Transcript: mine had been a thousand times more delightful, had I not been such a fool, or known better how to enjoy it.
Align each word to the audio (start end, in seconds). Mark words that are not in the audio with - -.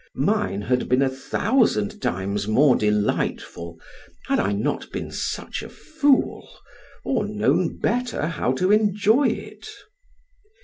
mine 0.15 0.63
had 0.63 0.89
been 0.89 1.03
a 1.03 1.07
thousand 1.15 2.01
times 2.01 2.47
more 2.47 2.75
delightful, 2.75 3.79
had 4.25 4.39
I 4.39 4.51
not 4.51 4.91
been 4.91 5.11
such 5.11 5.61
a 5.61 5.69
fool, 5.69 6.49
or 7.05 7.27
known 7.27 7.77
better 7.77 8.25
how 8.25 8.53
to 8.53 8.71
enjoy 8.71 9.27
it. 9.27 9.69